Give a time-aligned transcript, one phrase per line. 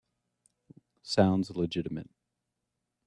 [1.03, 2.09] Sounds legitimate.